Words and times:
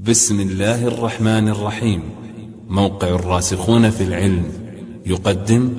بسم 0.00 0.40
الله 0.40 0.86
الرحمن 0.86 1.48
الرحيم. 1.48 2.02
موقع 2.68 3.08
الراسخون 3.08 3.90
في 3.90 4.04
العلم 4.04 4.52
يقدم. 5.06 5.78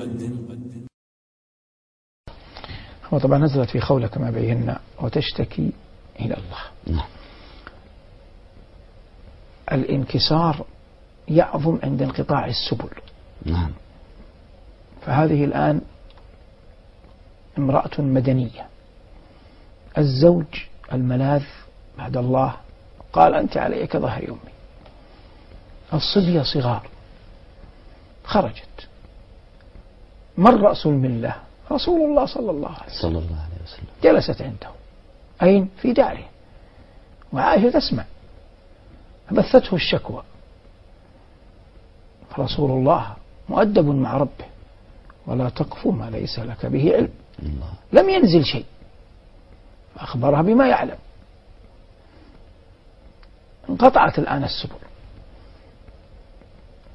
هو 3.13 3.20
طبعا 3.20 3.38
نزلت 3.38 3.70
في 3.70 3.79
خولة 3.79 4.08
كما 4.08 4.32
بينا 4.32 4.79
وتشتكي 5.02 5.71
إلى 6.20 6.38
الله. 6.38 6.63
نعم 6.88 7.08
الانكسار 9.71 10.65
يعظم 11.28 11.79
عند 11.83 12.01
انقطاع 12.01 12.46
السبل. 12.46 12.90
نعم. 13.46 13.72
فهذه 15.01 15.46
الآن 15.46 15.81
امرأة 17.58 18.02
مدنية. 18.02 18.67
الزوج 19.98 20.45
الملاذ 20.94 21.44
بعد 21.98 22.17
الله 22.17 22.55
قال 23.13 23.35
أنت 23.35 23.57
علي 23.57 23.88
كظهر 23.88 24.23
أمي 24.23 24.38
الصبية 25.93 26.41
صغار. 26.41 26.88
خرجت. 28.23 28.88
من 30.38 30.55
رأس 30.55 30.85
الملة 30.85 31.35
رسول 31.71 32.09
الله 32.09 32.25
صلى 32.25 32.51
الله 32.51 32.70
عليه 32.70 32.85
وسلم. 32.85 33.01
صلى 33.01 33.20
الله 33.20 33.37
عليه 33.37 33.63
وسلم. 33.63 33.87
جلست 34.03 34.41
عنده. 34.41 34.70
أين؟ 35.43 35.70
في 35.81 35.93
داره. 35.93 36.25
وعائشة 37.34 37.70
تسمع. 37.70 38.05
فبثته 39.29 39.76
الشكوى. 39.76 40.23
فرسول 42.35 42.71
الله 42.71 43.13
مؤدب 43.49 43.85
مع 43.85 44.17
ربه. 44.17 44.45
ولا 45.27 45.49
تقف 45.49 45.87
ما 45.87 46.09
ليس 46.09 46.39
لك 46.39 46.65
به 46.65 46.95
علم. 46.95 47.09
الله. 47.39 47.73
لم 47.93 48.09
ينزل 48.09 48.45
شيء. 48.45 48.65
فأخبرها 49.95 50.41
بما 50.41 50.67
يعلم. 50.67 50.98
انقطعت 53.69 54.19
الآن 54.19 54.43
السبل. 54.43 54.75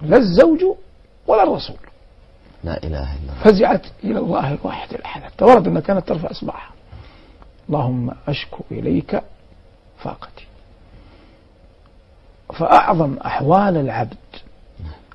لا 0.03 0.17
الزوج 0.17 0.61
ولا 1.27 1.43
الرسول. 1.43 1.77
لا 2.65 2.83
إله 2.85 3.17
إلا 3.17 3.33
الله. 3.33 3.45
فزعت 3.45 3.87
إلى 4.05 4.19
الله 4.19 4.53
الواحد 4.53 4.95
الأحد 4.95 5.23
حتى 5.23 5.45
ورد 5.45 5.67
أنها 5.67 5.81
كانت 5.81 6.09
ترفع 6.09 6.31
إصبعها 6.31 6.71
اللهم 7.69 8.11
أشكو 8.29 8.65
إليك 8.71 9.23
فاقتي. 9.99 10.47
فأعظم 12.55 13.17
أحوال 13.19 13.77
العبد 13.77 14.17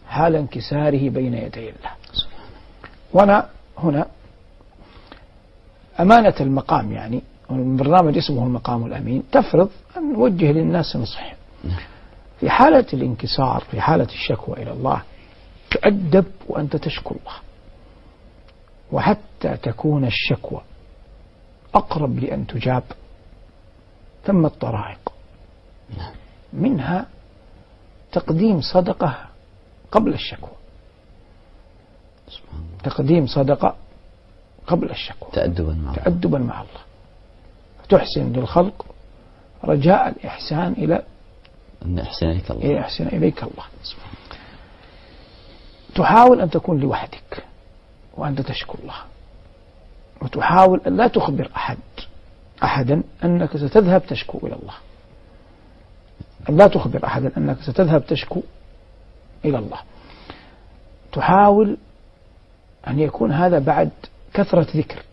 حال 0.07 0.35
انكساره 0.35 1.09
بين 1.09 1.33
يدي 1.33 1.69
الله. 1.69 1.91
وأنا 3.13 3.49
هنا 3.77 4.05
أمانة 5.99 6.35
المقام 6.39 6.91
يعني 6.91 7.21
البرنامج 7.51 8.17
اسمه 8.17 8.43
المقام 8.43 8.85
الأمين. 8.85 9.23
تفرض 9.31 9.69
أن 9.97 10.13
نوجه 10.13 10.51
للناس 10.51 10.95
نصح 10.95 11.38
في 12.39 12.49
حالة 12.49 12.85
الانكسار 12.93 13.63
في 13.71 13.81
حالة 13.81 14.05
الشكوى 14.05 14.63
إلى 14.63 14.71
الله 14.71 15.01
تؤدب 15.71 16.25
وأنت 16.47 16.75
تشكو 16.75 17.15
الله. 17.15 17.35
وحتى 18.91 19.57
تكون 19.57 20.05
الشكوى 20.05 20.61
أقرب 21.75 22.19
لأن 22.19 22.47
تجاب 22.47 22.83
ثم 24.25 24.45
الطرائق. 24.45 25.13
منها 26.53 27.05
تقديم 28.11 28.61
صدقة 28.61 29.25
قبل 29.91 30.13
الشكوى. 30.13 30.49
تقديم 32.83 33.27
صدقة 33.27 33.75
قبل 34.67 34.89
الشكوى. 34.89 35.29
تأدبا 35.33 35.73
مع 35.73 35.91
الله. 35.91 36.03
تأدبا 36.03 36.39
مع 36.39 36.61
الله. 36.61 36.81
تحسن 37.89 38.33
للخلق 38.33 38.85
رجاء 39.63 40.09
الإحسان 40.09 40.71
إلى 40.71 41.03
أن 41.85 41.99
أحسن 41.99 42.27
إليك 42.29 42.51
الله. 42.51 42.65
إلى 42.65 42.73
يحسن 42.73 43.07
إليك 43.07 43.43
الله. 43.43 43.65
تحاول 45.95 46.41
أن 46.41 46.49
تكون 46.49 46.79
لوحدك 46.79 47.43
وأنت 48.17 48.41
تشكو 48.41 48.77
الله. 48.81 48.95
وتحاول 50.21 50.81
أن 50.87 50.97
لا 50.97 51.07
تخبر 51.07 51.51
أحد 51.55 51.77
أحدا 52.63 53.03
أنك 53.23 53.57
ستذهب 53.57 54.05
تشكو 54.07 54.37
إلى 54.37 54.55
الله. 54.55 54.75
أن 56.49 56.57
لا 56.57 56.67
تخبر 56.67 57.05
أحدا 57.05 57.31
أنك 57.37 57.61
ستذهب 57.61 58.07
تشكو 58.07 58.41
إلى 59.45 59.57
الله. 59.57 59.79
تحاول 61.11 61.77
أن 62.87 62.99
يكون 62.99 63.31
هذا 63.31 63.59
بعد 63.59 63.89
كثرة 64.33 64.67
ذكر 64.75 65.03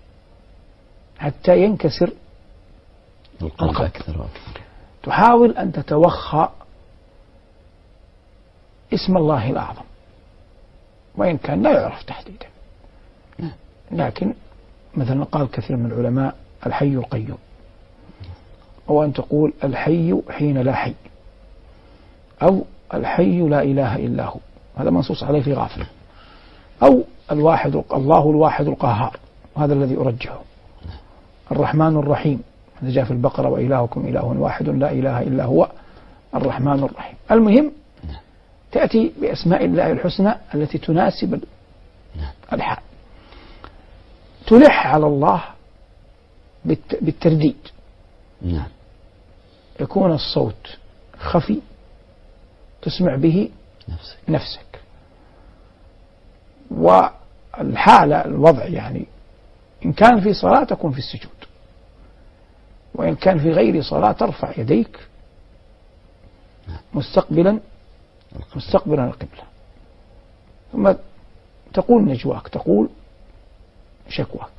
حتى 1.19 1.63
ينكسر 1.63 2.13
القلب 3.43 3.71
القلب. 3.71 3.87
أكثر 3.87 4.19
وأكثر. 4.19 4.56
تحاول 5.07 5.51
أن 5.51 5.73
تتوخى 5.73 6.49
اسم 8.95 9.17
الله 9.17 9.51
الأعظم. 9.51 9.83
وإن 11.17 11.37
كان 11.37 11.63
لا 11.63 11.81
يعرف 11.81 12.03
تحديدا. 12.03 12.47
لكن 13.91 14.35
مثلا 14.95 15.25
قال 15.25 15.51
كثير 15.51 15.77
من 15.77 15.87
العلماء 15.87 16.37
الحي 16.67 16.95
القيوم. 16.95 17.39
أو 18.89 19.05
أن 19.05 19.13
تقول 19.13 19.53
الحي 19.65 20.23
حين 20.31 20.59
لا 20.59 20.75
حي. 20.75 20.95
أو 22.43 22.65
الحي 22.95 23.41
لا 23.41 23.63
إله 23.63 23.97
إلا 23.97 24.25
هو. 24.25 24.39
هذا 24.77 24.91
منصوص 24.91 25.25
عليه 25.25 25.43
في 25.43 25.55
غافل. 25.55 25.87
أو 26.83 27.05
الواحد 27.33 27.83
الله 27.93 28.31
الواحد 28.31 28.67
القهار. 28.67 29.17
وهذا 29.57 29.75
الذي 29.75 29.97
أرجحه. 29.97 30.41
الرحمن 31.53 31.97
الرحيم. 31.97 32.43
هذا 32.83 32.91
جاء 32.91 33.05
في 33.05 33.11
البقرة 33.11 33.49
وإلهكم 33.49 34.07
إله 34.09 34.25
واحد 34.25 34.69
لا 34.69 34.93
إله 34.93 35.23
إلا 35.23 35.45
هو 35.45 35.71
الرحمن 36.35 36.85
الرحيم. 36.85 37.17
المهم 37.31 37.73
تأتي 38.73 39.13
بأسماء 39.21 39.65
الله 39.65 39.91
الحسنى 39.93 40.35
التي 40.55 40.79
تناسب 40.79 41.41
الحال 42.53 42.79
تلح 44.47 44.87
على 44.87 45.07
الله 45.07 45.43
بالت- 46.65 47.05
بالترديد. 47.05 47.57
نعم. 48.43 48.69
يكون 49.81 50.13
الصوت 50.13 50.77
خفي 51.19 51.61
تسمع 52.83 53.17
به 53.17 53.51
نفسك. 53.89 54.17
نفسك. 54.29 54.81
والحالة 56.71 58.25
الوضع 58.25 58.65
يعني 58.65 59.07
إن 59.85 59.93
كان 59.93 60.21
في 60.21 60.35
صلاة 60.35 60.65
تكون 60.65 60.93
في 60.93 60.99
السجود. 60.99 61.31
وإن 62.97 63.15
كان 63.15 63.39
في 63.39 63.51
غير 63.51 63.83
صلاة 63.83 64.13
ترفع 64.13 64.53
يديك 64.59 65.09
مستقبلا 66.95 67.61
مستقبلا 68.57 69.05
القبلة. 69.05 69.43
ثم 70.73 70.93
تقول 71.75 72.05
نجواك 72.05 72.49
تقول 72.49 72.89
شكواك. 74.09 74.51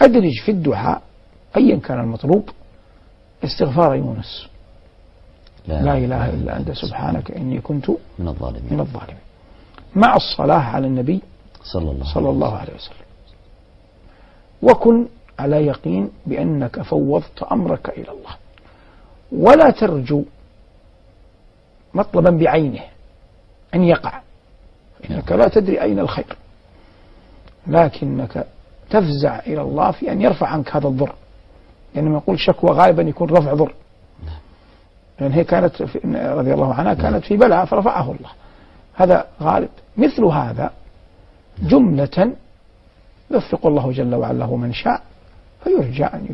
أدرج 0.00 0.40
في 0.44 0.50
الدعاء 0.50 1.02
أيا 1.56 1.76
كان 1.76 2.00
المطلوب 2.00 2.50
استغفار 3.44 3.94
يونس. 3.94 4.46
لا. 5.68 5.98
إله 5.98 6.30
إلا 6.30 6.56
أنت 6.56 6.72
سبحانك 6.72 7.30
إني 7.30 7.60
كنت 7.60 7.90
من 8.18 8.28
الظالمين. 8.28 8.74
من 8.74 8.80
الظالمين. 8.80 9.26
مع 9.94 10.16
الصلاة 10.16 10.58
على 10.58 10.86
النبي 10.86 11.22
صلى 11.62 11.90
الله 11.90 12.14
صلى 12.14 12.30
الله 12.30 12.56
عليه 12.56 12.74
وسلم. 12.74 13.06
وكن 14.62 15.06
على 15.38 15.66
يقين 15.66 16.10
بأنك 16.26 16.82
فوضت 16.82 17.42
أمرك 17.52 17.88
إلى 17.88 18.10
الله. 18.10 18.36
ولا 19.32 19.70
ترجو 19.70 20.24
مطلبا 21.94 22.30
بعينه 22.30 22.82
أن 23.74 23.84
يقع. 23.84 24.20
إنك 25.10 25.32
لا 25.32 25.48
تدري 25.48 25.82
أين 25.82 25.98
الخير. 25.98 26.36
لكنك 27.66 28.46
تفزع 28.90 29.38
إلى 29.38 29.62
الله 29.62 29.90
في 29.90 30.12
أن 30.12 30.22
يرفع 30.22 30.46
عنك 30.46 30.76
هذا 30.76 30.88
الضر. 30.88 31.14
لأنه 31.94 32.16
يقول 32.16 32.40
شكوى 32.40 32.70
غالبا 32.70 33.02
يكون 33.02 33.30
رفع 33.30 33.54
ضر. 33.54 33.74
لأن 35.20 35.32
هي 35.32 35.44
كانت 35.44 35.82
رضي 36.14 36.54
الله 36.54 36.74
عنها 36.74 36.94
كانت 36.94 37.24
في 37.24 37.36
بلاء 37.36 37.64
فرفعه 37.64 38.12
الله. 38.12 38.30
هذا 38.94 39.26
غالب. 39.42 39.68
مثل 39.96 40.24
هذا 40.24 40.70
جملة 41.62 42.32
يوفق 43.30 43.66
الله 43.66 43.92
جل 43.92 44.14
وعلا 44.14 44.46
من 44.46 44.72
شاء. 44.72 45.02
فيرجى 45.66 46.04
أن 46.04 46.26